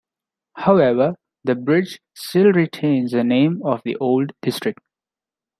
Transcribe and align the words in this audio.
However, 0.55 1.13
the 1.43 1.53
bridge 1.53 1.99
still 2.15 2.51
retains 2.53 3.11
the 3.11 3.23
name 3.23 3.61
of 3.63 3.83
the 3.85 3.97
old 3.97 4.31
district. 4.41 4.79